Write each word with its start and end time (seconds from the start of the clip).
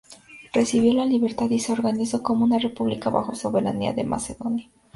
Recibió 0.51 0.95
la 0.95 1.05
libertad 1.05 1.47
y 1.51 1.59
se 1.59 1.73
organizó 1.73 2.23
como 2.23 2.43
una 2.43 2.57
república 2.57 3.11
bajo 3.11 3.35
soberanía 3.35 3.93
de 3.93 4.03
Macedonia. 4.03 4.67